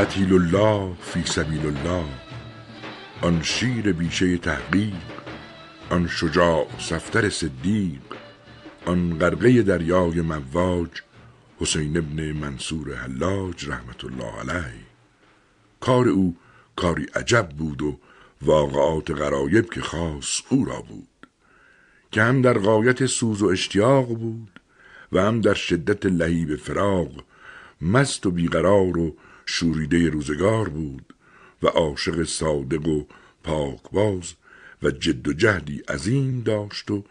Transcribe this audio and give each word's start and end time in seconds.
قتیل 0.00 0.32
الله 0.32 0.94
فی 1.00 1.22
سبیل 1.24 1.66
الله. 1.66 2.04
آن 3.22 3.42
شیر 3.42 3.92
بیشه 3.92 4.36
تحقیق 4.36 4.94
آن 5.90 6.08
شجاع 6.08 6.66
صفتر 6.78 7.28
صدیق 7.28 8.00
آن 8.86 9.18
غرقه 9.18 9.62
دریای 9.62 10.20
مواج 10.20 10.88
حسین 11.60 11.96
ابن 11.96 12.32
منصور 12.32 12.94
حلاج 12.94 13.68
رحمت 13.68 14.04
الله 14.04 14.32
علیه. 14.40 14.86
کار 15.80 16.08
او 16.08 16.36
کاری 16.76 17.06
عجب 17.14 17.48
بود 17.48 17.82
و 17.82 17.98
واقعات 18.42 19.10
غرایب 19.10 19.70
که 19.70 19.80
خاص 19.80 20.40
او 20.48 20.64
را 20.64 20.80
بود 20.80 21.26
که 22.10 22.22
هم 22.22 22.42
در 22.42 22.58
غایت 22.58 23.06
سوز 23.06 23.42
و 23.42 23.46
اشتیاق 23.46 24.06
بود 24.06 24.60
و 25.12 25.22
هم 25.22 25.40
در 25.40 25.54
شدت 25.54 26.06
لهیب 26.06 26.56
فراق 26.56 27.24
مست 27.80 28.26
و 28.26 28.30
بیقرار 28.30 28.98
و 28.98 29.16
شوریده 29.50 30.10
روزگار 30.10 30.68
بود 30.68 31.14
و 31.62 31.66
عاشق 31.66 32.24
صادق 32.24 32.88
و 32.88 33.04
پاکباز 33.42 34.32
و 34.82 34.90
جد 34.90 35.28
و 35.28 35.32
جهدی 35.32 35.78
عظیم 35.78 36.40
داشت 36.40 36.90
و 36.90 37.04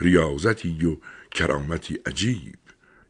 ریاضتی 0.00 0.86
و 0.86 0.96
کرامتی 1.30 1.94
عجیب. 2.06 2.58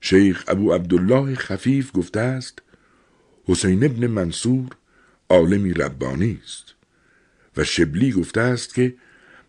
شیخ 0.00 0.44
ابو 0.48 0.72
عبدالله 0.72 1.34
خفیف 1.34 1.90
گفته 1.94 2.20
است 2.20 2.62
حسین 3.44 3.84
ابن 3.84 4.06
منصور 4.06 4.68
عالمی 5.28 5.72
ربانی 5.72 6.40
است 6.44 6.74
و 7.56 7.64
شبلی 7.64 8.12
گفته 8.12 8.40
است 8.40 8.74
که 8.74 8.94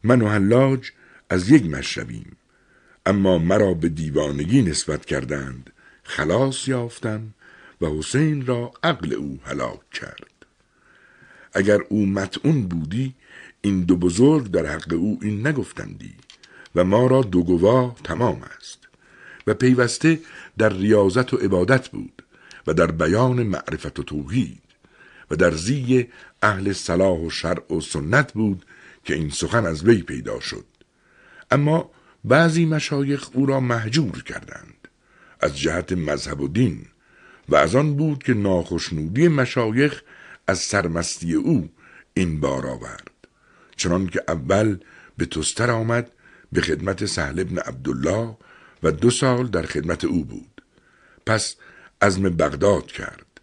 من 0.03 0.21
و 0.21 0.27
حلاج 0.27 0.91
از 1.29 1.49
یک 1.49 1.65
مشربیم 1.65 2.37
اما 3.05 3.37
مرا 3.37 3.73
به 3.73 3.89
دیوانگی 3.89 4.61
نسبت 4.61 5.05
کردند 5.05 5.69
خلاص 6.03 6.67
یافتم 6.67 7.33
و 7.81 7.85
حسین 7.85 8.45
را 8.45 8.71
عقل 8.83 9.13
او 9.13 9.39
هلاک 9.43 9.89
کرد. 9.91 10.33
اگر 11.53 11.79
او 11.89 12.05
متعون 12.05 12.67
بودی 12.67 13.15
این 13.61 13.83
دو 13.83 13.97
بزرگ 13.97 14.51
در 14.51 14.65
حق 14.65 14.93
او 14.93 15.19
این 15.21 15.47
نگفتندی 15.47 16.13
و 16.75 16.83
ما 16.83 17.07
را 17.07 17.21
دو 17.21 17.43
گواه 17.43 17.95
تمام 18.03 18.41
است. 18.57 18.87
و 19.47 19.53
پیوسته 19.53 20.19
در 20.57 20.73
ریاضت 20.73 21.33
و 21.33 21.37
عبادت 21.37 21.89
بود 21.89 22.23
و 22.67 22.73
در 22.73 22.91
بیان 22.91 23.43
معرفت 23.43 23.99
و 23.99 24.03
توحید 24.03 24.61
و 25.31 25.35
در 25.35 25.51
زی 25.51 26.07
اهل 26.41 26.73
صلاح 26.73 27.19
و 27.19 27.29
شرع 27.29 27.73
و 27.73 27.81
سنت 27.81 28.33
بود 28.33 28.65
که 29.03 29.13
این 29.13 29.29
سخن 29.29 29.65
از 29.65 29.83
وی 29.83 30.01
پیدا 30.01 30.39
شد. 30.39 30.65
اما 31.51 31.91
بعضی 32.25 32.65
مشایخ 32.65 33.29
او 33.33 33.45
را 33.45 33.59
محجور 33.59 34.23
کردند. 34.23 34.87
از 35.39 35.59
جهت 35.59 35.91
مذهب 35.91 36.41
و 36.41 36.47
دین 36.47 36.85
و 37.49 37.55
از 37.55 37.75
آن 37.75 37.95
بود 37.95 38.23
که 38.23 38.33
ناخشنودی 38.33 39.27
مشایخ 39.27 40.01
از 40.47 40.59
سرمستی 40.59 41.33
او 41.33 41.69
این 42.13 42.39
بار 42.39 42.67
آورد. 42.67 43.11
چنان 43.75 44.07
که 44.07 44.23
اول 44.27 44.77
به 45.17 45.25
تستر 45.25 45.71
آمد 45.71 46.11
به 46.51 46.61
خدمت 46.61 47.05
سهل 47.05 47.39
ابن 47.39 47.57
عبدالله 47.57 48.37
و 48.83 48.91
دو 48.91 49.09
سال 49.09 49.47
در 49.47 49.65
خدمت 49.65 50.05
او 50.05 50.25
بود. 50.25 50.61
پس 51.25 51.55
عزم 52.01 52.23
بغداد 52.23 52.85
کرد 52.85 53.41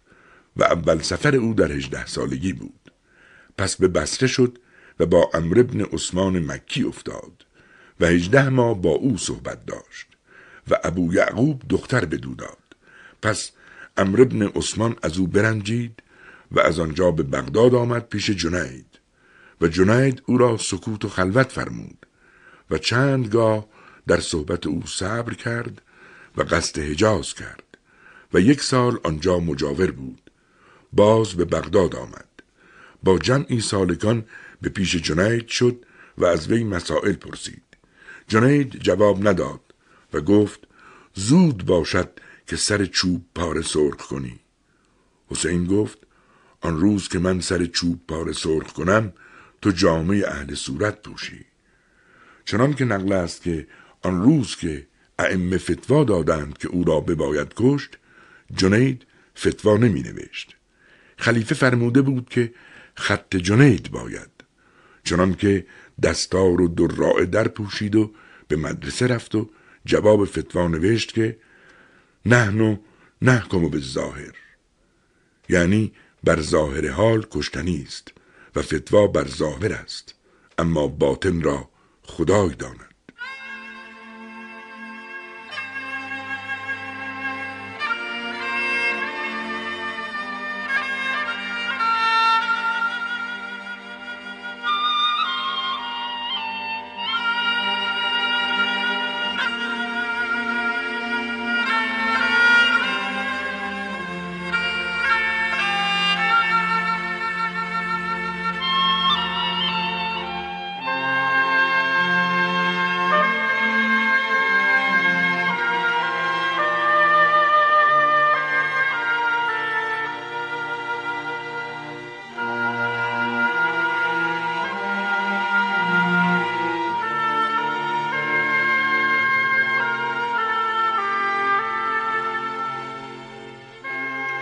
و 0.57 0.63
اول 0.63 1.01
سفر 1.01 1.35
او 1.35 1.53
در 1.53 1.71
هجده 1.71 2.05
سالگی 2.05 2.53
بود. 2.53 2.91
پس 3.57 3.75
به 3.75 3.87
بسره 3.87 4.27
شد 4.27 4.59
و 4.99 5.05
با 5.05 5.29
امر 5.33 5.59
ابن 5.59 5.81
عثمان 5.81 6.39
مکی 6.39 6.83
افتاد 6.83 7.45
و 7.99 8.05
هجده 8.05 8.49
ماه 8.49 8.81
با 8.81 8.89
او 8.89 9.17
صحبت 9.17 9.65
داشت 9.65 10.07
و 10.71 10.79
ابو 10.83 11.13
یعقوب 11.13 11.61
دختر 11.69 12.05
بدو 12.05 12.35
داد. 12.35 12.57
پس 13.21 13.51
امر 13.97 14.21
ابن 14.21 14.41
عثمان 14.47 14.95
از 15.01 15.17
او 15.17 15.27
برنجید 15.27 16.03
و 16.51 16.59
از 16.59 16.79
آنجا 16.79 17.11
به 17.11 17.23
بغداد 17.23 17.75
آمد 17.75 18.07
پیش 18.09 18.29
جنید 18.29 18.99
و 19.61 19.67
جنید 19.67 20.21
او 20.25 20.37
را 20.37 20.57
سکوت 20.57 21.05
و 21.05 21.09
خلوت 21.09 21.51
فرمود 21.51 22.05
و 22.71 22.77
چندگاه 22.77 23.67
در 24.07 24.19
صحبت 24.19 24.67
او 24.67 24.83
صبر 24.85 25.33
کرد 25.33 25.81
و 26.37 26.43
قصد 26.43 26.79
حجاز 26.79 27.33
کرد 27.33 27.63
و 28.33 28.39
یک 28.39 28.61
سال 28.61 28.99
آنجا 29.03 29.39
مجاور 29.39 29.91
بود. 29.91 30.31
باز 30.93 31.33
به 31.33 31.45
بغداد 31.45 31.95
آمد. 31.95 32.29
با 33.03 33.19
جمعی 33.19 33.61
سالکان 33.61 34.25
به 34.61 34.69
پیش 34.69 34.95
جنید 34.95 35.47
شد 35.47 35.85
و 36.17 36.25
از 36.25 36.47
وی 36.47 36.63
مسائل 36.63 37.13
پرسید. 37.13 37.63
جنید 38.27 38.79
جواب 38.79 39.27
نداد 39.27 39.61
و 40.13 40.21
گفت 40.21 40.59
زود 41.13 41.65
باشد 41.65 42.09
که 42.47 42.55
سر 42.55 42.85
چوب 42.85 43.25
پاره 43.35 43.61
سرخ 43.61 44.07
کنی. 44.07 44.39
حسین 45.27 45.65
گفت 45.65 45.97
آن 46.61 46.79
روز 46.79 47.07
که 47.07 47.19
من 47.19 47.39
سر 47.39 47.65
چوب 47.65 47.99
پاره 48.07 48.33
سرخ 48.33 48.73
کنم 48.73 49.13
تو 49.61 49.71
جامعه 49.71 50.27
اهل 50.27 50.55
صورت 50.55 51.01
پوشی. 51.01 51.45
چنان 52.45 52.73
که 52.73 52.85
نقل 52.85 53.11
است 53.11 53.41
که 53.41 53.67
آن 54.01 54.23
روز 54.23 54.55
که 54.55 54.87
ائمه 55.19 55.57
فتوا 55.57 56.03
دادند 56.03 56.57
که 56.57 56.67
او 56.67 56.83
را 56.83 56.99
بباید 56.99 57.53
کشت 57.55 57.97
جنید 58.55 59.05
فتوا 59.37 59.77
نمی 59.77 60.01
نوشت. 60.01 60.55
خلیفه 61.17 61.55
فرموده 61.55 62.01
بود 62.01 62.29
که 62.29 62.53
خط 62.95 63.35
جنید 63.35 63.91
باید. 63.91 64.29
چنان 65.03 65.35
که 65.35 65.65
دستار 66.03 66.61
و 66.61 66.67
درائه 66.67 67.25
در 67.25 67.47
پوشید 67.47 67.95
و 67.95 68.13
به 68.47 68.55
مدرسه 68.55 69.07
رفت 69.07 69.35
و 69.35 69.49
جواب 69.85 70.25
فتوا 70.25 70.67
نوشت 70.67 71.13
که 71.13 71.37
نحنو 72.25 72.77
نحکم 73.21 73.69
به 73.69 73.79
ظاهر. 73.79 74.33
یعنی 75.49 75.93
بر 76.23 76.41
ظاهر 76.41 76.89
حال 76.91 77.25
کشتنی 77.31 77.83
است 77.87 78.13
و 78.55 78.61
فتوا 78.61 79.07
بر 79.07 79.27
ظاهر 79.27 79.73
است. 79.73 80.15
اما 80.57 80.87
باطن 80.87 81.41
را 81.41 81.69
خدای 82.03 82.55
داند. 82.55 82.94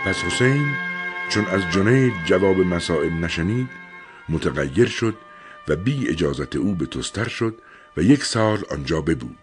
پس 0.04 0.16
حسین 0.16 0.74
چون 1.28 1.46
از 1.46 1.62
جنید 1.72 2.12
جواب 2.26 2.56
مسائل 2.56 3.12
نشنید 3.12 3.68
متغیر 4.28 4.88
شد 4.88 5.14
و 5.68 5.76
بی 5.76 6.08
اجازت 6.08 6.56
او 6.56 6.74
به 6.74 6.86
تستر 6.86 7.28
شد 7.28 7.58
و 7.96 8.02
یک 8.02 8.24
سال 8.24 8.62
آنجا 8.70 9.00
ببود. 9.00 9.38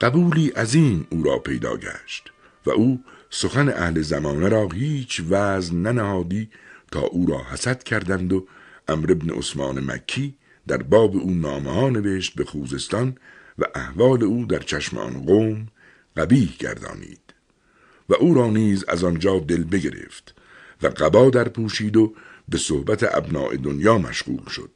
قبولی 0.00 0.48
عظیم 0.48 1.06
او 1.10 1.22
را 1.22 1.38
پیدا 1.38 1.76
گشت 1.76 2.32
و 2.66 2.70
او 2.70 3.04
سخن 3.30 3.68
اهل 3.68 4.00
زمانه 4.00 4.48
را 4.48 4.68
هیچ 4.68 5.22
وزن 5.28 5.76
ننهادی 5.76 6.50
تا 6.92 7.00
او 7.00 7.26
را 7.26 7.42
حسد 7.52 7.82
کردند 7.82 8.32
و 8.32 8.46
امر 8.88 9.12
ابن 9.12 9.30
عثمان 9.30 9.84
مکی 9.84 10.34
در 10.66 10.82
باب 10.82 11.16
او 11.16 11.30
نامه 11.34 11.72
ها 11.72 11.88
نوشت 11.88 12.34
به 12.34 12.44
خوزستان 12.44 13.18
و 13.58 13.64
احوال 13.74 14.24
او 14.24 14.46
در 14.46 14.58
چشم 14.58 14.98
آن 14.98 15.24
قوم 15.26 15.66
قبیح 16.16 16.56
گردانید. 16.58 17.25
و 18.08 18.14
او 18.14 18.34
را 18.34 18.46
نیز 18.46 18.84
از 18.88 19.04
آنجا 19.04 19.38
دل 19.38 19.64
بگرفت 19.64 20.34
و 20.82 20.86
قبا 20.86 21.30
در 21.30 21.48
پوشید 21.48 21.96
و 21.96 22.14
به 22.48 22.58
صحبت 22.58 23.16
ابناع 23.16 23.56
دنیا 23.56 23.98
مشغول 23.98 24.48
شد. 24.48 24.70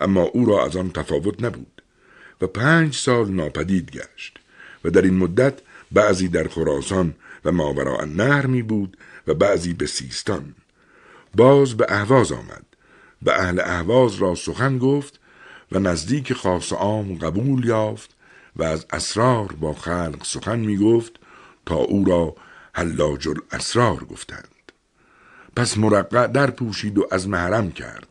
اما 0.00 0.22
او 0.22 0.46
را 0.46 0.66
از 0.66 0.76
آن 0.76 0.90
تفاوت 0.90 1.42
نبود 1.42 1.82
و 2.40 2.46
پنج 2.46 2.96
سال 2.96 3.30
ناپدید 3.30 3.90
گشت 3.90 4.38
و 4.84 4.90
در 4.90 5.02
این 5.02 5.16
مدت 5.16 5.54
بعضی 5.92 6.28
در 6.28 6.48
خراسان 6.48 7.14
و 7.44 7.52
ماورا 7.52 7.98
النهر 7.98 8.46
می 8.46 8.62
بود 8.62 8.96
و 9.26 9.34
بعضی 9.34 9.74
به 9.74 9.86
سیستان. 9.86 10.54
باز 11.36 11.76
به 11.76 11.86
اهواز 11.88 12.32
آمد 12.32 12.64
و 13.22 13.30
اهل 13.30 13.60
اهواز 13.60 14.14
را 14.14 14.34
سخن 14.34 14.78
گفت 14.78 15.20
و 15.72 15.78
نزدیک 15.78 16.32
خاص 16.32 16.72
عام 16.72 17.18
قبول 17.18 17.64
یافت 17.64 18.10
و 18.56 18.62
از 18.62 18.86
اسرار 18.90 19.52
با 19.52 19.72
خلق 19.72 20.24
سخن 20.24 20.58
می 20.58 20.76
گفت 20.76 21.12
تا 21.66 21.74
او 21.74 22.04
را 22.04 22.34
حلاج 22.74 23.28
الاسرار 23.28 24.04
گفتند. 24.04 24.72
پس 25.56 25.78
مرقع 25.78 26.26
در 26.26 26.50
پوشید 26.50 26.98
و 26.98 27.08
از 27.10 27.28
محرم 27.28 27.70
کرد 27.72 28.08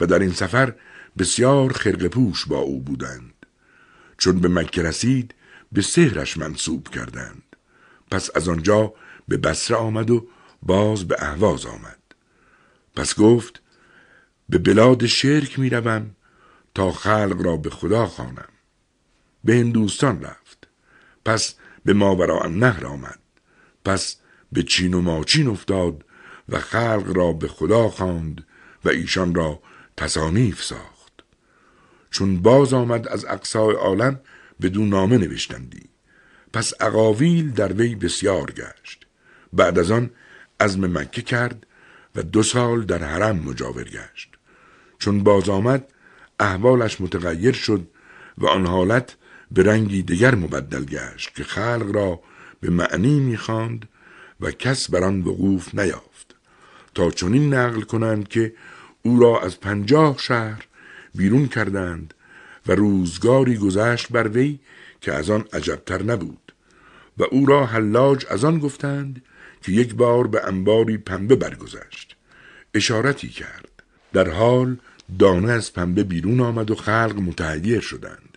و 0.00 0.06
در 0.06 0.18
این 0.18 0.32
سفر 0.32 0.74
بسیار 1.18 1.72
خرق 1.72 2.06
پوش 2.06 2.46
با 2.46 2.58
او 2.58 2.80
بودند. 2.80 3.46
چون 4.18 4.40
به 4.40 4.48
مکه 4.48 4.82
رسید 4.82 5.34
به 5.72 5.82
سهرش 5.82 6.36
منصوب 6.36 6.88
کردند. 6.88 7.42
پس 8.10 8.30
از 8.34 8.48
آنجا 8.48 8.94
به 9.28 9.36
بسره 9.36 9.76
آمد 9.76 10.10
و 10.10 10.28
باز 10.62 11.08
به 11.08 11.16
اهواز 11.18 11.66
آمد. 11.66 11.98
پس 12.96 13.18
گفت 13.18 13.60
به 14.48 14.58
بلاد 14.58 15.06
شرک 15.06 15.58
می 15.58 15.70
روم 15.70 16.10
تا 16.74 16.92
خلق 16.92 17.42
را 17.44 17.56
به 17.56 17.70
خدا 17.70 18.06
خوانم. 18.06 18.48
به 19.44 19.54
هندوستان 19.54 20.22
رفت. 20.22 20.68
پس 21.24 21.54
به 21.88 21.94
ماورا 21.94 22.46
نهر 22.46 22.86
آمد. 22.86 23.18
پس 23.84 24.16
به 24.52 24.62
چین 24.62 24.94
و 24.94 25.00
ماچین 25.00 25.48
افتاد 25.48 26.04
و 26.48 26.58
خلق 26.58 27.12
را 27.16 27.32
به 27.32 27.48
خدا 27.48 27.88
خواند 27.88 28.46
و 28.84 28.88
ایشان 28.88 29.34
را 29.34 29.62
تصانیف 29.96 30.62
ساخت. 30.62 31.12
چون 32.10 32.42
باز 32.42 32.72
آمد 32.72 33.08
از 33.08 33.24
اقصای 33.24 33.74
عالم 33.74 34.20
بدون 34.62 34.88
نامه 34.88 35.18
نوشتندی. 35.18 35.82
پس 36.52 36.72
اقاویل 36.80 37.50
در 37.50 37.72
وی 37.72 37.94
بسیار 37.94 38.50
گشت. 38.50 39.06
بعد 39.52 39.78
از 39.78 39.90
آن 39.90 40.10
عزم 40.60 40.98
مکه 40.98 41.22
کرد 41.22 41.66
و 42.16 42.22
دو 42.22 42.42
سال 42.42 42.82
در 42.82 43.04
حرم 43.04 43.36
مجاور 43.36 43.84
گشت. 43.84 44.30
چون 44.98 45.22
باز 45.22 45.48
آمد 45.48 45.92
احوالش 46.40 47.00
متغیر 47.00 47.54
شد 47.54 47.88
و 48.38 48.46
آن 48.46 48.66
حالت 48.66 49.16
به 49.52 49.62
رنگی 49.62 50.02
دیگر 50.02 50.34
مبدل 50.34 50.84
گشت 50.84 51.34
که 51.34 51.44
خلق 51.44 51.90
را 51.94 52.20
به 52.60 52.70
معنی 52.70 53.20
می‌خواند 53.20 53.88
و 54.40 54.50
کس 54.50 54.90
بر 54.90 55.04
آن 55.04 55.20
وقوف 55.20 55.74
نیافت 55.74 56.34
تا 56.94 57.10
چنین 57.10 57.54
نقل 57.54 57.80
کنند 57.80 58.28
که 58.28 58.54
او 59.02 59.20
را 59.20 59.40
از 59.40 59.60
پنجاه 59.60 60.18
شهر 60.18 60.66
بیرون 61.14 61.48
کردند 61.48 62.14
و 62.66 62.72
روزگاری 62.72 63.56
گذشت 63.56 64.12
بر 64.12 64.28
وی 64.28 64.58
که 65.00 65.12
از 65.12 65.30
آن 65.30 65.44
عجبتر 65.52 66.02
نبود 66.02 66.52
و 67.18 67.24
او 67.30 67.46
را 67.46 67.66
حلاج 67.66 68.26
از 68.30 68.44
آن 68.44 68.58
گفتند 68.58 69.22
که 69.62 69.72
یک 69.72 69.94
بار 69.94 70.26
به 70.26 70.46
انباری 70.46 70.98
پنبه 70.98 71.36
برگذشت. 71.36 72.16
اشارتی 72.74 73.28
کرد. 73.28 73.68
در 74.12 74.30
حال 74.30 74.76
دانه 75.18 75.52
از 75.52 75.72
پنبه 75.72 76.04
بیرون 76.04 76.40
آمد 76.40 76.70
و 76.70 76.74
خلق 76.74 77.14
متحیر 77.16 77.80
شدند. 77.80 78.27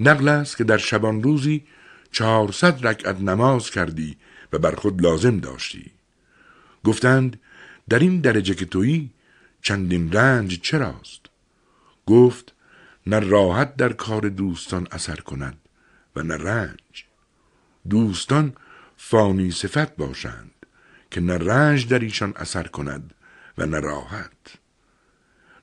نقل 0.00 0.28
است 0.28 0.56
که 0.56 0.64
در 0.64 0.78
شبان 0.78 1.22
روزی 1.22 1.64
چهارصد 2.12 2.86
رکعت 2.86 3.20
نماز 3.20 3.70
کردی 3.70 4.16
و 4.52 4.58
بر 4.58 4.74
خود 4.74 5.02
لازم 5.02 5.38
داشتی. 5.38 5.90
گفتند 6.84 7.40
در 7.88 7.98
این 7.98 8.20
درجه 8.20 8.54
که 8.54 8.64
تویی 8.64 9.10
چندین 9.62 10.12
رنج 10.12 10.60
چراست؟ 10.60 11.20
گفت 12.06 12.54
نه 13.06 13.18
راحت 13.18 13.76
در 13.76 13.92
کار 13.92 14.28
دوستان 14.28 14.88
اثر 14.90 15.16
کند 15.16 15.58
و 16.16 16.22
نه 16.22 16.36
رنج. 16.36 17.04
دوستان 17.90 18.52
فانی 18.96 19.50
صفت 19.50 19.96
باشند 19.96 20.50
که 21.10 21.20
نه 21.20 21.38
رنج 21.38 21.88
در 21.88 21.98
ایشان 21.98 22.32
اثر 22.36 22.62
کند 22.62 23.14
و 23.58 23.66
نه 23.66 23.80
راحت. 23.80 24.30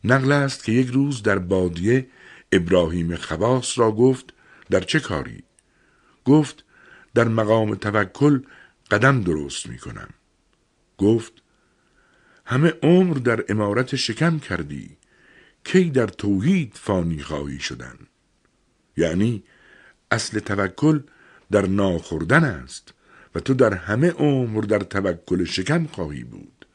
نقل 0.03 0.31
است 0.31 0.63
که 0.63 0.71
یک 0.71 0.87
روز 0.87 1.23
در 1.23 1.39
بادیه 1.39 2.07
ابراهیم 2.51 3.15
خواس 3.15 3.79
را 3.79 3.91
گفت 3.91 4.33
در 4.69 4.79
چه 4.79 4.99
کاری؟ 4.99 5.43
گفت 6.25 6.63
در 7.13 7.27
مقام 7.27 7.75
توکل 7.75 8.41
قدم 8.91 9.21
درست 9.21 9.67
می 9.67 9.77
کنم. 9.77 10.09
گفت 10.97 11.33
همه 12.45 12.73
عمر 12.83 13.13
در 13.13 13.45
امارت 13.49 13.95
شکم 13.95 14.39
کردی 14.39 14.97
کی 15.63 15.89
در 15.89 16.07
توحید 16.07 16.73
فانی 16.75 17.19
خواهی 17.19 17.59
شدن 17.59 17.95
یعنی 18.97 19.43
اصل 20.11 20.39
توکل 20.39 20.99
در 21.51 21.65
ناخوردن 21.65 22.43
است 22.43 22.93
و 23.35 23.39
تو 23.39 23.53
در 23.53 23.73
همه 23.73 24.09
عمر 24.11 24.61
در 24.61 24.79
توکل 24.79 25.43
شکم 25.45 25.85
خواهی 25.85 26.23
بود 26.23 26.65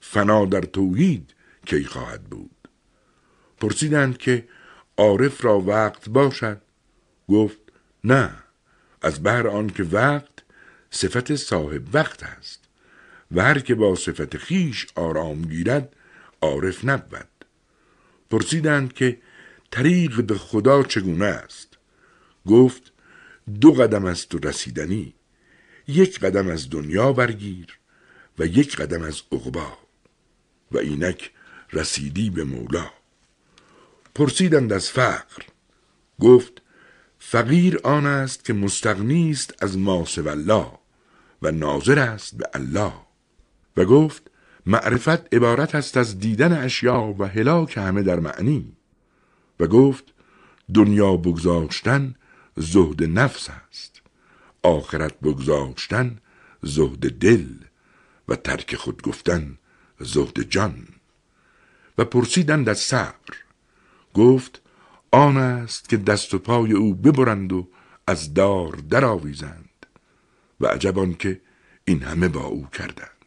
فنا 0.00 0.44
در 0.44 0.60
توحید 0.60 1.34
کی 1.66 1.84
خواهد 1.84 2.24
بود 2.24 2.68
پرسیدند 3.60 4.18
که 4.18 4.48
عارف 4.98 5.44
را 5.44 5.60
وقت 5.60 6.08
باشد. 6.08 6.60
گفت 7.28 7.58
نه 8.04 8.30
از 9.02 9.22
بهر 9.22 9.48
آن 9.48 9.70
که 9.70 9.82
وقت 9.82 10.32
صفت 10.90 11.36
صاحب 11.36 11.94
وقت 11.94 12.22
است 12.22 12.60
و 13.32 13.42
هر 13.42 13.58
که 13.58 13.74
با 13.74 13.94
صفت 13.94 14.36
خیش 14.36 14.86
آرام 14.94 15.42
گیرد 15.42 15.96
عارف 16.40 16.84
نبود. 16.84 17.28
پرسیدند 18.30 18.92
که 18.92 19.18
طریق 19.70 20.20
به 20.22 20.38
خدا 20.38 20.82
چگونه 20.82 21.24
است. 21.24 21.78
گفت 22.46 22.92
دو 23.60 23.72
قدم 23.72 24.04
است 24.04 24.34
و 24.34 24.38
رسیدنی 24.38 25.14
یک 25.88 26.20
قدم 26.20 26.48
از 26.48 26.70
دنیا 26.70 27.12
برگیر 27.12 27.78
و 28.38 28.46
یک 28.46 28.76
قدم 28.76 29.02
از 29.02 29.22
عقبا 29.32 29.78
و 30.72 30.78
اینک 30.78 31.30
رسیدی 31.72 32.30
به 32.30 32.44
مولا. 32.44 32.97
پرسیدند 34.18 34.72
از 34.72 34.90
فقر. 34.90 35.42
گفت 36.20 36.62
فقیر 37.18 37.80
آن 37.84 38.06
است 38.06 38.44
که 38.44 38.52
مستغنی 38.52 39.30
است 39.30 39.54
از 39.62 39.78
ما 39.78 40.04
الله 40.26 40.66
و 41.42 41.50
ناظر 41.50 41.98
است 41.98 42.36
به 42.36 42.50
الله. 42.54 42.92
و 43.76 43.84
گفت 43.84 44.30
معرفت 44.66 45.34
عبارت 45.34 45.74
است 45.74 45.96
از 45.96 46.18
دیدن 46.18 46.52
اشیا 46.52 47.14
و 47.18 47.24
هلاک 47.24 47.78
همه 47.78 48.02
در 48.02 48.20
معنی. 48.20 48.76
و 49.60 49.66
گفت 49.66 50.04
دنیا 50.74 51.16
بگذاشتن 51.16 52.14
زهد 52.56 53.04
نفس 53.04 53.48
است. 53.50 54.00
آخرت 54.62 55.20
بگذاشتن 55.20 56.18
زهد 56.62 57.18
دل 57.18 57.46
و 58.28 58.36
ترک 58.36 58.76
خود 58.76 59.02
گفتن 59.02 59.58
زهد 60.00 60.40
جان. 60.40 60.88
و 61.98 62.04
پرسیدند 62.04 62.68
از 62.68 62.78
صبر. 62.78 63.47
گفت 64.18 64.62
آن 65.12 65.36
است 65.36 65.88
که 65.88 65.96
دست 65.96 66.34
و 66.34 66.38
پای 66.38 66.72
او 66.72 66.94
ببرند 66.94 67.52
و 67.52 67.68
از 68.06 68.34
دار 68.34 68.78
درآویزند. 68.90 69.86
و 70.60 70.66
عجبان 70.66 71.14
که 71.14 71.40
این 71.84 72.02
همه 72.02 72.28
با 72.28 72.44
او 72.44 72.66
کردند. 72.66 73.17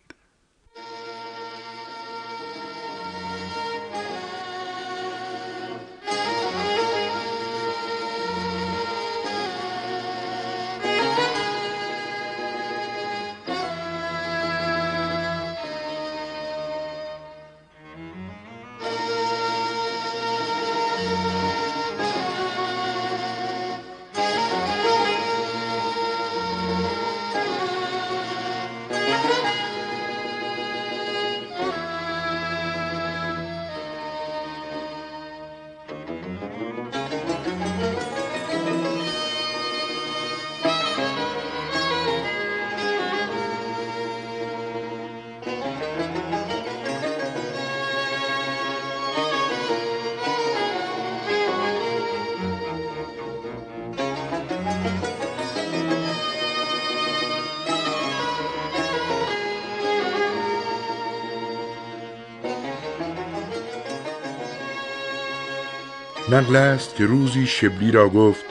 نقل 66.31 66.55
است 66.55 66.95
که 66.95 67.05
روزی 67.05 67.47
شبلی 67.47 67.91
را 67.91 68.09
گفت 68.09 68.45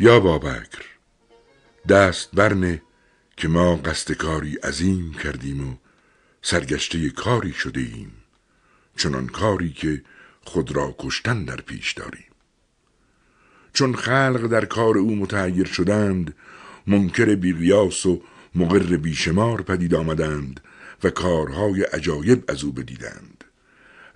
یا 0.00 0.20
بابکر 0.20 0.84
دست 1.88 2.30
برنه 2.32 2.82
که 3.36 3.48
ما 3.48 3.76
قصد 3.76 4.12
کاری 4.12 4.54
عظیم 4.54 5.12
کردیم 5.12 5.68
و 5.68 5.74
سرگشته 6.42 7.10
کاری 7.10 7.52
شده 7.52 7.80
ایم 7.80 8.12
چنان 8.96 9.26
کاری 9.26 9.72
که 9.72 10.02
خود 10.44 10.76
را 10.76 10.94
کشتن 10.98 11.44
در 11.44 11.56
پیش 11.56 11.92
داریم. 11.92 12.30
چون 13.72 13.94
خلق 13.94 14.46
در 14.46 14.64
کار 14.64 14.98
او 14.98 15.16
متعیر 15.16 15.66
شدند 15.66 16.34
منکر 16.86 17.34
بیقیاس 17.34 18.06
و 18.06 18.22
مقر 18.54 18.96
بیشمار 18.96 19.62
پدید 19.62 19.94
آمدند 19.94 20.60
و 21.04 21.10
کارهای 21.10 21.82
عجایب 21.82 22.44
از 22.48 22.64
او 22.64 22.72
بدیدند. 22.72 23.35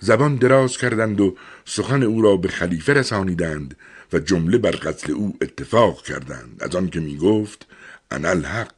زبان 0.00 0.36
دراز 0.36 0.78
کردند 0.78 1.20
و 1.20 1.36
سخن 1.64 2.02
او 2.02 2.22
را 2.22 2.36
به 2.36 2.48
خلیفه 2.48 2.92
رسانیدند 2.92 3.76
و 4.12 4.18
جمله 4.18 4.58
بر 4.58 4.70
قتل 4.70 5.12
او 5.12 5.36
اتفاق 5.40 6.02
کردند. 6.02 6.62
از 6.62 6.76
آن 6.76 6.88
که 6.88 7.00
می 7.00 7.16
گفت 7.16 7.66
انا 8.10 8.28
الحق. 8.28 8.74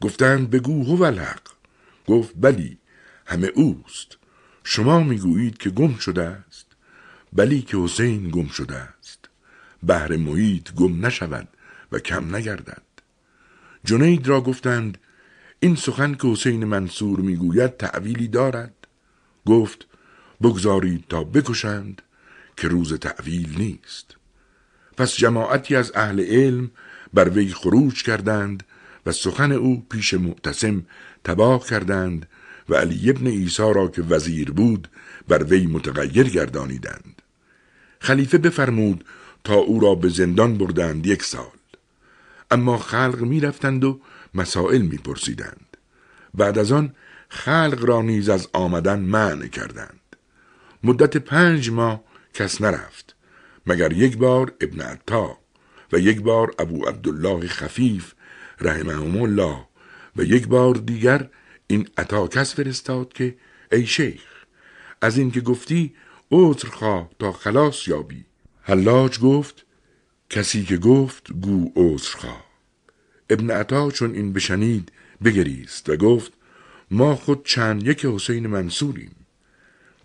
گفتند 0.00 0.50
بگو 0.50 0.84
هو 0.84 1.02
الحق. 1.02 1.42
گفت 2.06 2.32
بلی 2.36 2.78
همه 3.26 3.46
اوست. 3.54 4.16
شما 4.64 5.00
می‌گویید 5.02 5.58
که 5.58 5.70
گم 5.70 5.94
شده 5.96 6.22
است. 6.22 6.66
بلی 7.32 7.62
که 7.62 7.76
حسین 7.76 8.30
گم 8.30 8.46
شده 8.46 8.76
است. 8.76 9.28
بهر 9.82 10.16
محیط 10.16 10.72
گم 10.72 11.06
نشود 11.06 11.48
و 11.92 11.98
کم 11.98 12.36
نگردد. 12.36 12.82
جنید 13.84 14.28
را 14.28 14.40
گفتند 14.40 14.98
این 15.60 15.76
سخن 15.76 16.14
که 16.14 16.28
حسین 16.28 16.64
منصور 16.64 17.20
می‌گوید 17.20 17.76
تعویلی 17.76 18.28
دارد. 18.28 18.74
گفت 19.46 19.86
بگذارید 20.42 21.04
تا 21.08 21.24
بکشند 21.24 22.02
که 22.56 22.68
روز 22.68 22.94
تعویل 22.94 23.54
نیست. 23.58 24.16
پس 24.96 25.16
جماعتی 25.16 25.76
از 25.76 25.92
اهل 25.94 26.20
علم 26.20 26.70
بر 27.14 27.28
وی 27.28 27.48
خروج 27.48 28.02
کردند 28.02 28.62
و 29.06 29.12
سخن 29.12 29.52
او 29.52 29.86
پیش 29.90 30.14
معتصم 30.14 30.86
تباه 31.24 31.66
کردند 31.66 32.28
و 32.68 32.74
علی 32.74 33.10
ابن 33.10 33.26
عیسی 33.26 33.72
را 33.74 33.88
که 33.88 34.02
وزیر 34.02 34.50
بود 34.50 34.88
بر 35.28 35.44
وی 35.44 35.66
متغیر 35.66 36.28
گردانیدند. 36.28 37.22
خلیفه 38.00 38.38
بفرمود 38.38 39.04
تا 39.44 39.54
او 39.54 39.80
را 39.80 39.94
به 39.94 40.08
زندان 40.08 40.58
بردند 40.58 41.06
یک 41.06 41.22
سال. 41.22 41.56
اما 42.50 42.78
خلق 42.78 43.20
می 43.20 43.40
رفتند 43.40 43.84
و 43.84 44.00
مسائل 44.34 44.82
می 44.82 44.96
پرسیدند. 44.96 45.76
بعد 46.34 46.58
از 46.58 46.72
آن 46.72 46.94
خلق 47.28 47.84
را 47.84 48.02
نیز 48.02 48.28
از 48.28 48.48
آمدن 48.52 48.98
منع 48.98 49.46
کردند. 49.46 49.95
مدت 50.86 51.16
پنج 51.16 51.70
ماه 51.70 52.04
کس 52.34 52.60
نرفت. 52.60 53.16
مگر 53.66 53.92
یک 53.92 54.16
بار 54.16 54.54
ابن 54.60 54.80
عطا 54.80 55.38
و 55.92 55.98
یک 55.98 56.20
بار 56.20 56.54
ابو 56.58 56.86
عبدالله 56.86 57.46
خفیف 57.46 58.14
رحمه 58.60 59.22
الله 59.22 59.66
و 60.16 60.22
یک 60.22 60.46
بار 60.46 60.74
دیگر 60.74 61.30
این 61.66 61.88
عطا 61.98 62.26
کس 62.26 62.54
فرستاد 62.54 63.12
که 63.12 63.36
ای 63.72 63.86
شیخ 63.86 64.22
از 65.00 65.18
این 65.18 65.30
که 65.30 65.40
گفتی 65.40 65.94
عذر 66.30 66.68
خواه 66.68 67.10
تا 67.18 67.32
خلاص 67.32 67.88
یابی. 67.88 68.24
حلاج 68.62 69.20
گفت 69.20 69.66
کسی 70.30 70.64
که 70.64 70.76
گفت 70.76 71.32
گو 71.32 71.72
عذر 71.76 72.16
خواه. 72.16 72.44
ابن 73.30 73.50
عطا 73.50 73.90
چون 73.90 74.14
این 74.14 74.32
بشنید 74.32 74.92
بگریست 75.24 75.88
و 75.88 75.96
گفت 75.96 76.32
ما 76.90 77.16
خود 77.16 77.44
چند 77.44 77.86
یک 77.86 78.04
حسین 78.04 78.46
منصوریم. 78.46 79.25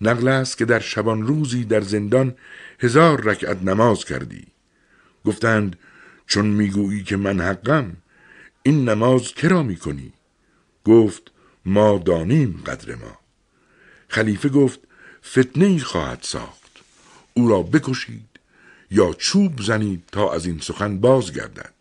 نقل 0.02 0.28
است 0.28 0.58
که 0.58 0.66
در 0.66 0.80
شبان 0.80 1.28
روزی 1.28 1.66
در 1.66 1.82
زندان 1.82 2.36
هزار 2.80 3.22
رکعت 3.22 3.64
نماز 3.64 4.06
کردی. 4.06 4.48
گفتند 5.26 5.76
چون 6.28 6.46
می‌گویی 6.46 7.04
که 7.04 7.18
من 7.18 7.42
حقم 7.42 7.98
این 8.64 8.90
نماز 8.90 9.34
کرا 9.34 9.64
می‌کنی؟ 9.64 10.14
گفت 10.86 11.32
ما 11.66 11.98
دانیم 12.06 12.64
قدر 12.66 12.96
ما. 12.96 13.20
خلیفه 14.08 14.50
گفت 14.50 14.80
فتنه 15.26 15.66
ای 15.66 15.80
خواهد 15.80 16.20
ساخت. 16.22 16.62
او 17.34 17.50
را 17.50 17.62
بکشید 17.62 18.30
یا 18.92 19.14
چوب 19.14 19.62
زنید 19.62 20.04
تا 20.12 20.34
از 20.34 20.46
این 20.46 20.60
سخن 20.60 20.98
بازگردد. 20.98 21.74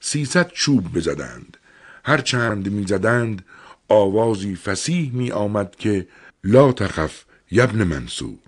سیصد 0.00 0.50
چوب 0.50 0.92
بزدند. 0.92 1.56
هر 2.04 2.18
چند 2.18 2.72
می‌زدند 2.72 3.44
آوازی 3.88 4.56
فسیح 4.56 5.12
می 5.12 5.30
آمد 5.30 5.76
که 5.76 6.06
لا 6.44 6.72
تخف 6.72 7.24
یبن 7.50 7.84
منصور. 7.84 8.38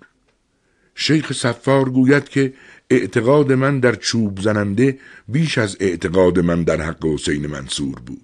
شیخ 0.95 1.33
صفار 1.33 1.89
گوید 1.89 2.29
که 2.29 2.53
اعتقاد 2.89 3.51
من 3.51 3.79
در 3.79 3.95
چوب 3.95 4.41
زننده 4.41 4.99
بیش 5.27 5.57
از 5.57 5.77
اعتقاد 5.79 6.39
من 6.39 6.63
در 6.63 6.81
حق 6.81 7.05
حسین 7.05 7.47
منصور 7.47 7.99
بود. 7.99 8.21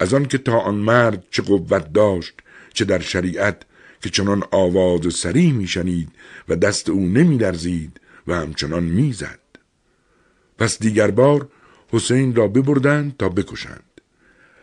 از 0.00 0.14
آن 0.14 0.24
که 0.24 0.38
تا 0.38 0.58
آن 0.58 0.74
مرد 0.74 1.24
چه 1.30 1.42
قوت 1.42 1.92
داشت 1.92 2.34
چه 2.72 2.84
در 2.84 2.98
شریعت 2.98 3.62
که 4.02 4.10
چنان 4.10 4.42
آواز 4.50 5.14
سریع 5.14 5.52
میشنید 5.52 6.08
و 6.48 6.56
دست 6.56 6.88
او 6.88 7.00
نمی 7.00 7.38
لرزید 7.38 8.00
و 8.26 8.34
همچنان 8.34 8.84
می‌زد 8.84 9.38
پس 10.58 10.78
دیگر 10.78 11.10
بار 11.10 11.48
حسین 11.88 12.34
را 12.34 12.48
ببردند 12.48 13.16
تا 13.16 13.28
بکشند. 13.28 14.00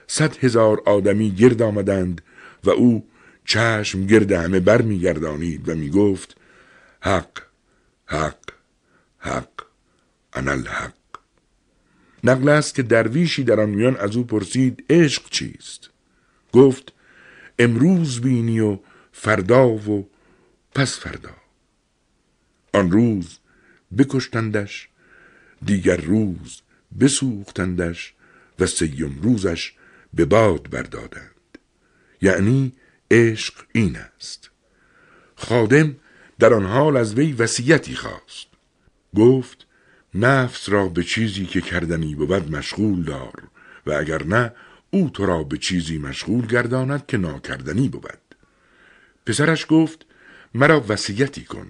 صد 0.07 0.37
هزار 0.43 0.81
آدمی 0.85 1.31
گرد 1.31 1.61
آمدند 1.61 2.21
و 2.63 2.69
او 2.69 3.05
چشم 3.45 4.05
گرد 4.05 4.31
همه 4.31 4.59
بر 4.59 4.81
میگردانید 4.81 5.69
و 5.69 5.75
می‌گفت 5.75 6.37
حق 7.01 7.41
حق 8.05 8.51
حق 9.19 9.65
انا 10.33 10.51
الحق 10.51 10.93
نقل 12.23 12.49
است 12.49 12.75
که 12.75 12.83
درویشی 12.83 13.43
در 13.43 13.59
آن 13.59 13.69
میان 13.69 13.95
از 13.97 14.15
او 14.15 14.23
پرسید 14.23 14.85
عشق 14.89 15.29
چیست؟ 15.29 15.89
گفت 16.53 16.93
امروز 17.59 18.21
بینی 18.21 18.59
و 18.59 18.79
فردا 19.11 19.67
و 19.67 20.09
پس 20.75 20.99
فردا. 20.99 21.35
آن 22.73 22.91
روز 22.91 23.39
بکشتندش 23.97 24.89
دیگر 25.65 25.97
روز 25.97 26.61
بسوختندش 26.99 28.13
و 28.59 28.65
سیم 28.65 29.19
روزش 29.21 29.73
به 30.13 30.25
باد 30.25 30.69
بردادند. 30.69 31.57
یعنی 32.21 32.73
عشق 33.11 33.53
این 33.71 33.97
است. 34.17 34.49
خادم 35.35 35.95
در 36.39 36.53
آن 36.53 36.65
حال 36.65 36.97
از 36.97 37.13
وی 37.13 37.33
وصیتی 37.33 37.95
خواست. 37.95 38.47
گفت 39.15 39.67
نفس 40.13 40.69
را 40.69 40.87
به 40.87 41.03
چیزی 41.03 41.45
که 41.45 41.61
کردنی 41.61 42.15
بود 42.15 42.55
مشغول 42.55 43.03
دار 43.03 43.43
و 43.85 43.91
اگر 43.91 44.23
نه 44.23 44.53
او 44.91 45.09
تو 45.09 45.25
را 45.25 45.43
به 45.43 45.57
چیزی 45.57 45.97
مشغول 45.97 46.45
گرداند 46.45 47.05
که 47.05 47.17
ناکردنی 47.17 47.89
بود. 47.89 48.35
پسرش 49.25 49.65
گفت 49.69 50.05
مرا 50.53 50.85
وصیتی 50.87 51.43
کن. 51.43 51.67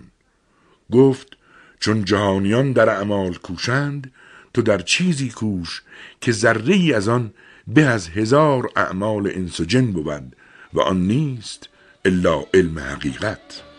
گفت 0.92 1.38
چون 1.80 2.06
جهانیان 2.06 2.72
در 2.72 2.90
اعمال 2.90 3.34
کوشند 3.34 4.12
تو 4.54 4.62
در 4.62 4.82
چیزی 4.82 5.30
کوش 5.30 5.82
که 6.22 6.32
ذره 6.32 6.74
ای 6.74 6.94
از 6.94 7.08
آن 7.08 7.34
به 7.68 7.86
از 7.86 8.08
هزار 8.08 8.70
اعمال 8.76 9.32
انس 9.36 9.62
بود 9.62 10.36
و 10.74 10.82
آن 10.82 11.08
نیست 11.08 11.70
الا 12.06 12.44
علم 12.54 12.80
حقیقت. 12.80 13.71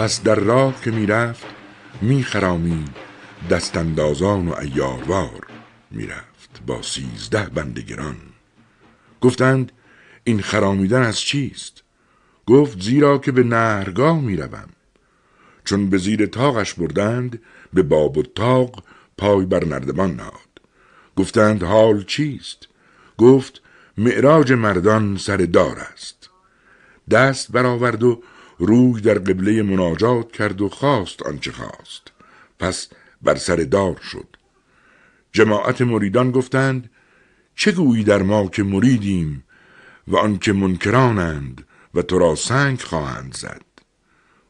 پس 0.00 0.22
در 0.22 0.34
راه 0.34 0.80
که 0.82 0.90
می‌رفت 0.90 1.46
میخرامید 2.02 2.96
دستاندازان 3.50 4.48
و 4.48 4.54
ایاروار 4.60 5.46
می‌رفت 5.90 6.60
با 6.66 6.82
سیزده 6.82 7.42
بندگران 7.54 8.16
گفتند 9.20 9.72
این 10.24 10.40
خرامیدن 10.42 11.02
از 11.02 11.20
چیست؟ 11.20 11.82
گفت 12.46 12.82
زیرا 12.82 13.18
که 13.18 13.32
به 13.32 13.42
نهرگاه 13.42 14.20
می‌روم. 14.20 14.68
چون 15.64 15.90
به 15.90 15.98
زیر 15.98 16.26
تاقش 16.26 16.74
بردند 16.74 17.42
به 17.72 17.82
باب 17.82 18.16
و 18.18 18.22
تاق 18.22 18.84
پای 19.18 19.46
بر 19.46 19.64
نردبان 19.64 20.14
نهاد. 20.14 20.60
گفتند 21.16 21.62
حال 21.62 22.04
چیست؟ 22.04 22.68
گفت 23.18 23.62
معراج 23.98 24.52
مردان 24.52 25.16
سر 25.16 25.36
دار 25.36 25.78
است. 25.78 26.30
دست 27.10 27.52
برآورد 27.52 28.02
و 28.02 28.22
روی 28.60 29.00
در 29.00 29.14
قبله 29.14 29.62
مناجات 29.62 30.32
کرد 30.32 30.60
و 30.60 30.68
خواست 30.68 31.22
آنچه 31.22 31.52
خواست. 31.52 32.02
پس 32.58 32.88
بر 33.22 33.34
سر 33.34 33.56
دار 33.56 34.00
شد. 34.12 34.26
جماعت 35.32 35.82
مریدان 35.82 36.30
گفتند 36.30 36.90
چه 37.54 37.72
گویی 37.72 38.04
در 38.04 38.22
ما 38.22 38.46
که 38.48 38.62
مریدیم 38.62 39.44
و 40.08 40.16
آنکه 40.16 40.52
منکرانند 40.52 41.66
و 41.94 42.02
تو 42.02 42.18
را 42.18 42.34
سنگ 42.34 42.80
خواهند 42.80 43.34
زد؟ 43.34 43.62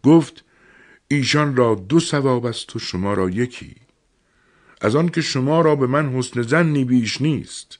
گفت 0.02 0.44
ایشان 1.08 1.56
را 1.56 1.74
دو 1.74 2.00
ثواب 2.00 2.46
است 2.46 2.76
و 2.76 2.78
شما 2.78 3.14
را 3.14 3.30
یکی. 3.30 3.76
از 4.80 4.96
آنکه 4.96 5.20
شما 5.20 5.60
را 5.60 5.76
به 5.76 5.86
من 5.86 6.12
حسن 6.14 6.42
زنی 6.42 6.84
بیش 6.84 7.20
نیست 7.20 7.78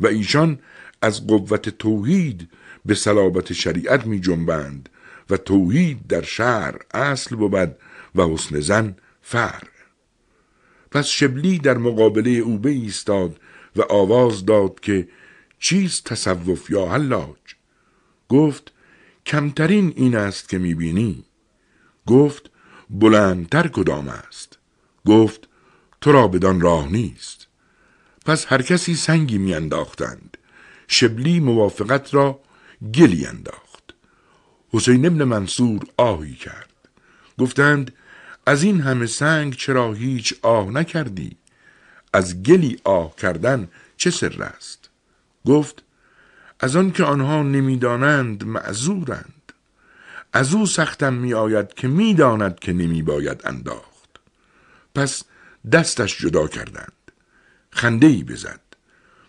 و 0.00 0.06
ایشان 0.06 0.58
از 1.02 1.26
قوت 1.26 1.68
توحید 1.68 2.48
به 2.84 2.94
صلابت 2.94 3.52
شریعت 3.52 4.06
می 4.06 4.20
جنبند 4.20 4.88
و 5.32 5.36
توحید 5.36 6.06
در 6.06 6.22
شهر 6.22 6.74
اصل 6.94 7.36
بود 7.36 7.76
و 8.14 8.22
حسن 8.26 8.60
زن 8.60 8.96
فر. 9.22 9.62
پس 10.90 11.06
شبلی 11.06 11.58
در 11.58 11.78
مقابله 11.78 12.30
او 12.30 12.60
ایستاد 12.64 13.40
و 13.76 13.82
آواز 13.82 14.46
داد 14.46 14.80
که 14.80 15.08
چیست 15.58 16.04
تصوف 16.04 16.70
یا 16.70 16.86
حلاج؟ 16.86 17.36
گفت 18.28 18.72
کمترین 19.26 19.92
این 19.96 20.16
است 20.16 20.48
که 20.48 20.58
می‌بینی. 20.58 21.24
گفت 22.06 22.50
بلندتر 22.90 23.68
کدام 23.68 24.08
است؟ 24.08 24.58
گفت 25.06 25.48
تو 26.00 26.12
را 26.12 26.28
بدان 26.28 26.60
راه 26.60 26.92
نیست. 26.92 27.46
پس 28.26 28.46
هر 28.48 28.62
کسی 28.62 28.94
سنگی 28.94 29.38
میانداختند. 29.38 30.36
شبلی 30.88 31.40
موافقت 31.40 32.14
را 32.14 32.40
گلی 32.94 33.26
انداخت. 33.26 33.61
حسین 34.72 35.06
ابن 35.06 35.24
منصور 35.24 35.80
آهی 35.96 36.34
کرد. 36.34 36.68
گفتند 37.38 37.92
از 38.46 38.62
این 38.62 38.80
همه 38.80 39.06
سنگ 39.06 39.56
چرا 39.56 39.92
هیچ 39.92 40.34
آه 40.42 40.70
نکردی؟ 40.70 41.36
از 42.12 42.42
گلی 42.42 42.80
آه 42.84 43.16
کردن 43.16 43.68
چه 43.96 44.10
سر 44.10 44.42
است؟ 44.42 44.90
گفت 45.46 45.82
از 46.60 46.76
آن 46.76 46.92
که 46.92 47.04
آنها 47.04 47.42
نمی‌دانند 47.42 48.44
معذورند. 48.44 49.52
از 50.32 50.54
او 50.54 50.66
سختم 50.66 51.14
می 51.14 51.34
آید 51.34 51.74
که 51.74 51.88
می‌داند 51.88 52.58
که 52.58 52.72
نمی 52.72 53.02
باید 53.02 53.42
انداخت. 53.44 54.20
پس 54.94 55.22
دستش 55.72 56.18
جدا 56.18 56.48
کردند. 56.48 56.92
خنده 57.70 58.06
ای 58.06 58.24
بزد. 58.24 58.60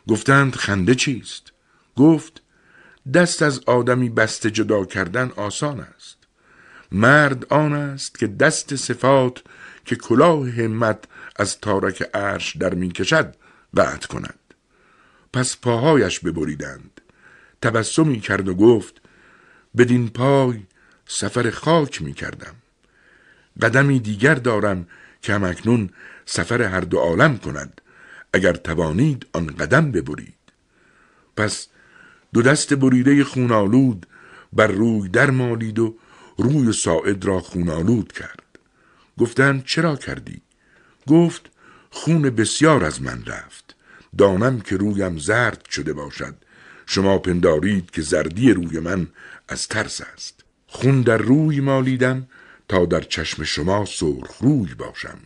گفتند 0.08 0.56
خنده 0.56 0.96
چیست؟ 0.96 1.52
گفت 1.96 2.43
دست 3.14 3.42
از 3.42 3.62
آدمی 3.66 4.10
بسته 4.10 4.52
جدا 4.52 4.86
کردن 4.86 5.32
آسان 5.36 5.80
است. 5.80 6.18
مرد 6.92 7.54
آن 7.54 7.74
است 7.74 8.20
که 8.20 8.28
دست 8.28 8.76
صفات 8.76 9.44
که 9.86 9.96
کلاه 9.96 10.50
همت 10.50 11.04
از 11.36 11.60
تارک 11.60 12.10
عرش 12.14 12.58
در 12.58 12.74
می 12.74 12.92
کشد 12.92 13.36
قطع 13.78 14.08
کند. 14.08 14.40
پس 15.34 15.58
پاهایش 15.58 16.20
ببریدند. 16.20 17.02
تبسمی 17.62 18.20
کرد 18.20 18.48
و 18.48 18.56
گفت 18.56 19.02
بدین 19.78 20.10
پای 20.10 20.64
سفر 21.08 21.50
خاک 21.50 22.02
می 22.02 22.14
کردم. 22.14 22.56
قدمی 23.62 24.00
دیگر 24.00 24.36
دارم 24.36 24.88
که 25.22 25.34
همکنون 25.34 25.90
سفر 26.26 26.62
هر 26.62 26.82
دو 26.82 26.98
عالم 26.98 27.38
کند 27.38 27.82
اگر 28.34 28.54
توانید 28.54 29.26
آن 29.34 29.48
قدم 29.48 29.92
ببرید. 29.92 30.34
پس 31.38 31.68
دو 32.34 32.42
دست 32.42 32.74
بریده 32.74 33.24
خونالود 33.24 34.06
بر 34.54 34.68
روی 34.68 35.10
در 35.10 35.30
مالید 35.30 35.80
و 35.80 35.96
روی 36.38 36.74
ساعد 36.74 37.26
را 37.26 37.40
خونالود 37.40 38.12
کرد. 38.12 38.60
گفتند 39.20 39.66
چرا 39.66 39.96
کردی؟ 39.96 40.42
گفت 41.08 41.50
خون 41.92 42.22
بسیار 42.22 42.84
از 42.84 43.02
من 43.02 43.26
رفت. 43.26 43.76
دانم 44.18 44.62
که 44.62 44.78
رویم 44.78 45.18
زرد 45.18 45.66
شده 45.70 45.94
باشد. 45.94 46.36
شما 46.86 47.18
پندارید 47.18 47.92
که 47.92 48.02
زردی 48.02 48.54
روی 48.54 48.80
من 48.80 49.08
از 49.48 49.68
ترس 49.68 50.02
است. 50.14 50.44
خون 50.68 51.02
در 51.02 51.18
روی 51.18 51.60
مالیدم 51.60 52.28
تا 52.68 52.86
در 52.86 53.02
چشم 53.02 53.44
شما 53.44 53.86
سرخ 53.86 54.38
روی 54.40 54.74
باشم 54.74 55.18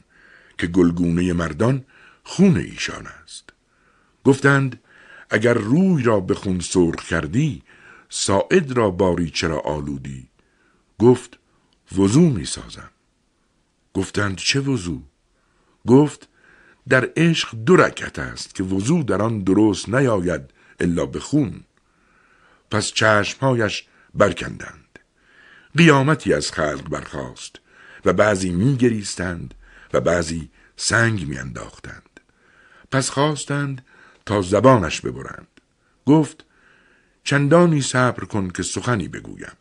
که 0.58 0.68
گلگونه 0.68 1.34
مردان 1.34 1.86
خون 2.24 2.58
ایشان 2.58 3.08
است. 3.24 3.50
گفتند 4.24 4.80
اگر 5.30 5.54
روی 5.54 6.04
را 6.04 6.20
به 6.20 6.36
خون 6.36 6.60
سرخ 6.60 7.06
کردی 7.06 7.64
ساعد 8.10 8.72
را 8.72 8.92
باری 8.92 9.30
چرا 9.30 9.60
آلودی؟ 9.60 10.28
گفت 11.00 11.40
وضو 11.98 12.22
می 12.22 12.46
سازم. 12.46 12.90
گفتند 13.94 14.38
چه 14.38 14.60
وضو؟ 14.60 15.02
گفت 15.88 16.30
در 16.90 17.10
عشق 17.18 17.56
دو 17.56 17.76
رکت 17.76 18.20
است 18.20 18.56
که 18.56 18.64
وضو 18.64 19.04
در 19.04 19.22
آن 19.22 19.40
درست 19.40 19.90
نیاید 19.90 20.42
الا 20.80 21.06
به 21.06 21.20
خون. 21.20 21.64
پس 22.72 22.92
چشمهایش 22.92 23.88
برکندند. 24.14 25.00
قیامتی 25.78 26.34
از 26.34 26.52
خلق 26.52 26.90
برخاست 26.90 27.56
و 28.06 28.14
بعضی 28.14 28.50
میگریستند 28.50 29.54
و 29.94 30.02
بعضی 30.02 30.50
سنگ 30.76 31.28
میانداختند 31.28 32.20
پس 32.92 33.10
خواستند 33.10 33.86
تا 34.28 34.42
زبانش 34.42 35.02
ببرند. 35.02 35.48
گفت 36.06 36.46
چندانی 37.24 37.82
صبر 37.82 38.26
کن 38.26 38.50
که 38.50 38.64
سخنی 38.64 39.08
بگویم. 39.08 39.58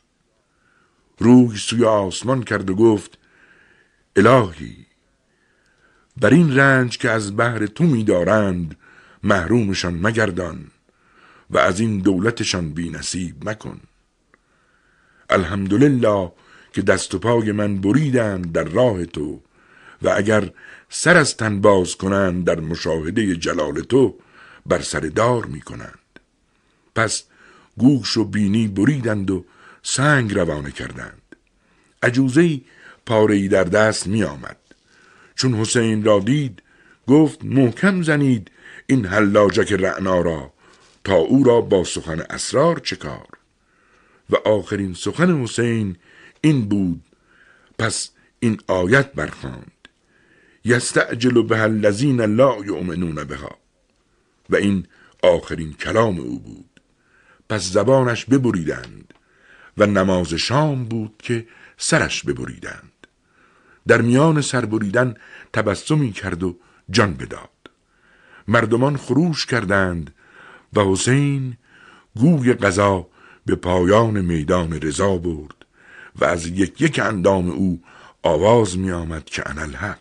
روی 1.19 1.57
سوی 1.57 1.85
آسمان 1.85 2.43
کرد 2.43 2.71
و 2.71 2.75
گفت 2.75 3.19
الهی 4.17 4.87
بر 6.17 6.31
این 6.31 6.57
رنج 6.57 6.99
که 6.99 7.11
از 7.11 7.37
بحر 7.37 7.67
تو 7.67 7.85
میدارند 7.85 8.77
محرومشان 9.23 9.95
مگردان 9.95 10.71
و 11.51 11.59
از 11.59 11.81
این 11.81 11.99
دولتشان 11.99 12.71
بی 12.71 12.91
نصیب 12.91 13.49
مکن. 13.49 13.81
الحمدلله 15.31 16.33
که 16.73 16.83
دست 16.83 17.15
و 17.15 17.19
پای 17.19 17.53
من 17.53 17.81
بریدند 17.81 18.53
در 18.53 18.65
راه 18.65 19.05
تو 19.05 19.41
و 20.03 20.09
اگر 20.17 20.51
سر 20.89 21.17
از 21.17 21.37
تن 21.37 21.61
باز 21.61 21.97
کنند 21.97 22.45
در 22.45 22.61
مشاهده 22.61 23.37
جلال 23.37 23.81
تو 23.81 24.19
بر 24.69 24.83
سر 24.83 25.01
دار 25.01 25.45
می 25.45 25.61
کنند 25.61 26.21
پس 26.95 27.25
گوش 27.79 28.17
و 28.17 28.25
بینی 28.25 28.69
بریدند 28.69 29.31
و 29.31 29.45
سنگ 29.83 30.35
روانه 30.35 30.71
کردند. 30.71 31.23
عجوزه 32.03 32.61
پاره 33.07 33.49
در 33.49 33.65
دست 33.65 34.07
می 34.07 34.25
آمد 34.25 34.57
چون 35.35 35.55
حسین 35.55 36.05
را 36.05 36.19
دید 36.19 36.63
گفت 37.07 37.45
محکم 37.45 38.03
زنید 38.03 38.51
این 38.87 39.07
حلاجک 39.07 39.73
رعنا 39.73 40.21
را 40.21 40.53
تا 41.05 41.15
او 41.15 41.45
را 41.45 41.61
با 41.61 41.85
سخن 41.85 42.21
اسرار 42.21 42.79
چکار 42.79 43.29
و 44.31 44.37
آخرین 44.37 44.95
سخن 44.95 45.43
حسین 45.43 45.97
این 46.41 46.69
بود 46.69 47.03
پس 47.79 48.11
این 48.41 48.61
آیت 48.67 49.13
برخواند. 49.13 49.73
یستعجل 50.65 51.43
به 51.43 51.63
الذین 51.63 52.21
لا 52.21 52.57
یؤمنون 52.65 53.25
بها. 53.25 53.59
و 54.51 54.57
این 54.57 54.87
آخرین 55.23 55.73
کلام 55.73 56.19
او 56.21 56.39
بود. 56.39 56.81
پس 57.49 57.63
زبانش 57.63 58.25
ببریدند 58.25 59.15
و 59.79 59.87
نماز 59.87 60.35
شام 60.35 60.85
بود 60.85 61.15
که 61.19 61.47
سرش 61.77 62.23
ببریدند. 62.23 62.93
در 63.87 64.01
میان 64.01 64.41
سر 64.41 64.65
بریدن 64.65 65.15
تبسمی 65.53 66.13
کرد 66.13 66.43
و 66.43 66.57
جان 66.91 67.15
بداد. 67.15 67.51
مردمان 68.49 68.97
خروش 68.97 69.47
کردند 69.47 70.15
و 70.73 70.81
حسین 70.81 71.57
گوی 72.17 72.53
قضا 72.53 73.09
به 73.47 73.55
پایان 73.55 74.21
میدان 74.21 74.73
رضا 74.73 75.17
برد 75.19 75.67
و 76.21 76.25
از 76.25 76.47
یک 76.47 76.81
یک 76.81 76.99
اندام 76.99 77.51
او 77.51 77.83
آواز 78.23 78.79
می 78.79 78.91
آمد 78.91 79.25
که 79.25 79.51
انا 79.51 79.63
الحق 79.63 80.01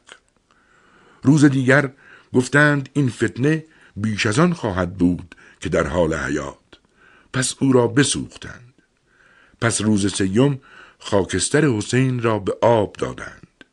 روز 1.24 1.46
دیگر 1.46 1.92
گفتند 2.34 2.90
این 2.94 3.10
فتنه 3.10 3.64
بیش 3.96 4.26
از 4.26 4.40
آن 4.40 4.54
خواهد 4.54 4.98
بود 4.98 5.36
که 5.60 5.70
در 5.70 5.88
حال 5.88 6.14
حیات. 6.14 6.58
پس 7.34 7.56
او 7.60 7.74
را 7.74 7.88
بسوختند. 7.88 8.74
پس 9.62 9.82
روز 9.82 10.16
سیوم 10.16 10.60
خاکستر 11.00 11.66
حسین 11.66 12.22
را 12.22 12.40
به 12.40 12.58
آب 12.62 12.94
دادند. 12.94 13.64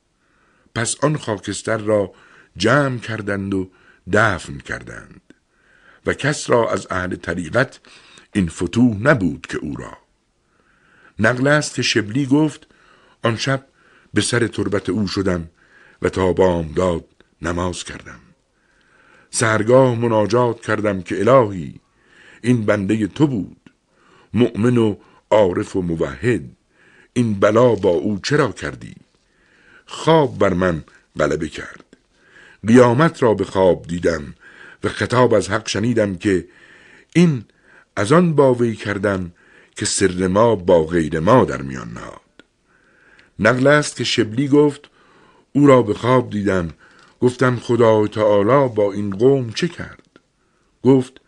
پس 0.75 0.97
آن 1.03 1.17
خاکستر 1.17 1.79
را 1.79 2.13
جمع 2.57 2.99
کردند 2.99 3.55
و 3.55 3.71
دفن 4.13 4.59
کردند. 4.59 5.21
و 6.07 6.15
کس 6.15 6.51
را 6.51 6.71
از 6.71 6.87
اهل 6.91 7.17
طریقت 7.17 7.81
این 8.33 8.49
فتوح 8.49 8.97
نبود 8.97 9.47
که 9.47 9.59
او 9.59 9.77
را. 9.77 9.99
نقل 11.19 11.47
است 11.47 11.75
که 11.75 11.83
شبلی 11.83 12.27
گفت 12.27 12.67
آن 13.23 13.37
شب 13.37 13.67
به 14.15 14.21
سر 14.21 14.47
تربت 14.47 14.89
او 14.89 15.09
شدم 15.09 15.49
و 16.03 16.09
تا 16.09 16.33
بامداد 16.33 17.05
نماز 17.43 17.85
کردم. 17.85 18.21
سرگاه 19.35 19.95
مناجات 19.95 20.61
کردم 20.61 21.03
که 21.03 21.21
الهی 21.21 21.81
این 22.43 22.65
بنده 22.65 23.07
تو 23.07 23.27
بود 23.27 23.71
مؤمن 24.35 24.79
و 24.79 24.97
عارف 25.31 25.77
و 25.77 25.83
موحد 25.83 26.45
این 27.13 27.35
بلا 27.35 27.75
با 27.75 27.91
او 27.91 28.19
چرا 28.19 28.53
کردی؟ 28.53 28.95
خواب 29.87 30.39
بر 30.39 30.53
من 30.53 30.85
غلبه 31.19 31.49
کرد 31.49 31.85
قیامت 32.67 33.23
را 33.23 33.35
به 33.35 33.45
خواب 33.45 33.87
دیدم 33.87 34.35
و 34.85 34.89
خطاب 34.89 35.35
از 35.35 35.51
حق 35.51 35.69
شنیدم 35.69 36.15
که 36.15 36.49
این 37.15 37.45
از 37.97 38.13
آن 38.13 38.35
باوی 38.35 38.77
کردن 38.77 39.33
که 39.77 39.87
سر 39.87 40.27
ما 40.27 40.57
با 40.57 40.85
غیر 40.85 41.21
ما 41.21 41.45
در 41.45 41.63
میان 41.63 41.89
نهاد. 41.89 42.21
نقل 43.39 43.67
است 43.67 43.97
که 43.97 44.05
شبلی 44.05 44.49
گفت 44.49 44.91
او 45.53 45.67
را 45.67 45.83
به 45.83 45.95
خواب 45.95 46.31
دیدم 46.31 46.71
گفتم 47.23 47.57
خدا 47.57 48.07
تعالی 48.07 48.75
با 48.75 48.93
این 48.93 49.11
قوم 49.11 49.51
چه 49.51 49.69
کرد؟ 49.69 50.07
گفت 50.83 51.21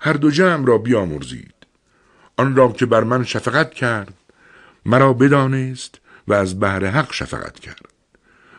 هر 0.00 0.12
دو 0.12 0.30
جمع 0.30 0.66
را 0.66 0.78
بیامرزید. 0.78 1.54
آن 2.36 2.56
را 2.56 2.72
که 2.72 2.86
بر 2.86 3.04
من 3.04 3.24
شفقت 3.24 3.74
کرد 3.74 4.14
مرا 4.86 5.12
بدانست 5.12 6.00
و 6.28 6.34
از 6.34 6.60
بهر 6.60 6.86
حق 6.86 7.12
شفقت 7.12 7.60
کرد. 7.60 7.92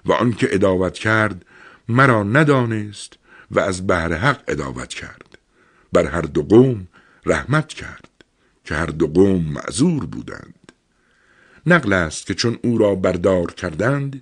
و 0.05 0.11
آن 0.11 0.33
که 0.33 0.47
اداوت 0.51 0.93
کرد 0.93 1.45
مرا 1.89 2.23
ندانست 2.23 3.13
و 3.51 3.59
از 3.59 3.87
بهر 3.87 4.13
حق 4.13 4.43
اداوت 4.47 4.89
کرد. 4.89 5.37
بر 5.93 6.05
هر 6.05 6.21
دو 6.21 6.43
قوم 6.43 6.87
رحمت 7.25 7.67
کرد 7.67 8.09
که 8.63 8.75
هر 8.75 8.85
دو 8.85 9.07
قوم 9.07 9.43
معذور 9.43 10.05
بودند. 10.05 10.71
نقل 11.65 11.93
است 11.93 12.25
که 12.25 12.33
چون 12.33 12.59
او 12.63 12.77
را 12.77 12.95
بردار 12.95 13.51
کردند 13.53 14.21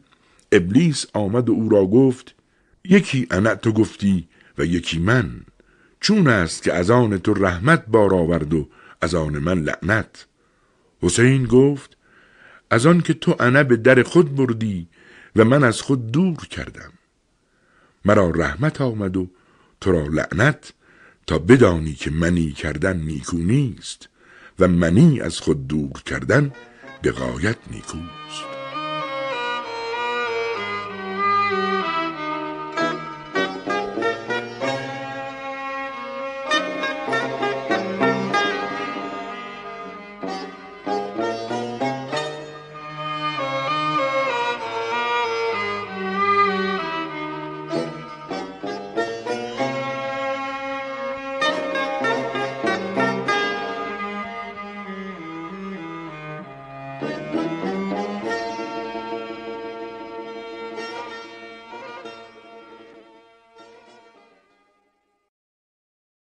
ابلیس 0.51 1.05
آمد 1.13 1.49
و 1.49 1.53
او 1.53 1.69
را 1.69 1.85
گفت 1.85 2.35
یکی 2.89 3.28
انا 3.32 3.56
تو 3.56 3.71
گفتی 3.71 4.28
و 4.58 4.65
یکی 4.65 5.00
من. 5.00 5.41
چون 6.00 6.28
است 6.28 6.63
که 6.63 6.74
از 6.74 6.89
آن 6.89 7.17
تو 7.17 7.34
رحمت 7.34 7.86
بار 7.86 8.13
آورد 8.13 8.54
و 8.54 8.69
از 9.02 9.15
آن 9.15 9.39
من 9.39 9.60
لعنت. 9.60 10.26
حسین 11.02 11.45
گفت 11.45 11.98
از 12.69 12.86
آن 12.86 13.02
که 13.02 13.13
تو 13.13 13.36
انا 13.39 13.63
به 13.63 13.78
در 13.78 14.04
خود 14.04 14.36
بردی 14.36 14.88
و 15.36 15.45
من 15.45 15.63
از 15.63 15.82
خود 15.82 16.12
دور 16.12 16.38
کردم. 16.38 16.91
مرا 18.06 18.30
رحمت 18.30 18.82
آمد 18.82 19.17
و 19.17 19.30
تو 19.82 19.91
را 19.91 20.08
لعنت 20.08 20.74
تا 21.28 21.39
بدانی 21.39 21.93
که 21.93 22.12
منی 22.12 22.52
کردن 22.52 22.98
نیکو 22.98 23.38
نیست 23.38 24.10
و 24.60 24.67
منی 24.67 25.21
از 25.21 25.39
خود 25.39 25.67
دور 25.67 26.02
کردن 26.06 26.52
به 27.02 27.12
غایت 27.12 27.58
نیکوست. 27.71 28.54